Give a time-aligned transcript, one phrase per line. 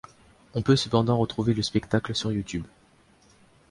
[0.55, 2.65] On peut cependant retrouver le spectacle sur Youtube.